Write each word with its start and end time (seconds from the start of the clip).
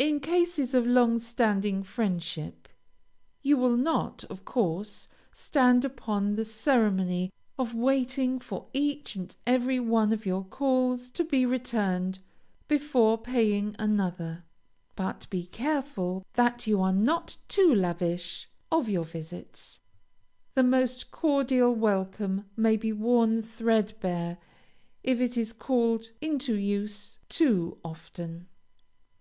In 0.00 0.18
cases 0.18 0.74
of 0.74 0.84
long 0.84 1.20
standing 1.20 1.84
friendship, 1.84 2.68
you 3.40 3.56
will 3.56 3.76
not, 3.76 4.24
of 4.24 4.44
course, 4.44 5.06
stand 5.30 5.84
upon 5.84 6.34
the 6.34 6.44
ceremony 6.44 7.30
of 7.56 7.72
waiting 7.72 8.40
for 8.40 8.66
each 8.74 9.14
and 9.14 9.36
every 9.46 9.78
one 9.78 10.12
of 10.12 10.26
your 10.26 10.42
calls 10.42 11.08
to 11.12 11.22
be 11.22 11.46
returned 11.46 12.18
before 12.66 13.16
paying 13.16 13.76
another, 13.78 14.42
but 14.96 15.28
be 15.30 15.46
careful 15.46 16.24
that 16.32 16.66
you 16.66 16.80
are 16.80 16.92
not 16.92 17.36
too 17.46 17.72
lavish 17.72 18.50
of 18.72 18.88
your 18.88 19.04
visits. 19.04 19.78
The 20.56 20.64
most 20.64 21.12
cordial 21.12 21.76
welcome 21.76 22.44
may 22.56 22.76
be 22.76 22.92
worn 22.92 23.40
threadbare, 23.40 24.36
if 25.04 25.20
it 25.20 25.36
is 25.36 25.52
called 25.52 26.10
into 26.20 26.56
use 26.56 27.18
too 27.28 27.78
often. 27.84 28.48